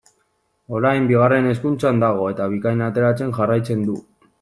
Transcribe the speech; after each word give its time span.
Orain 0.77 1.09
Bigarren 1.11 1.51
Hezkuntzan 1.51 2.03
dago 2.07 2.27
eta 2.33 2.51
Bikain 2.59 2.87
ateratzen 2.91 3.41
jarraitzen 3.41 3.91
du. 3.93 4.05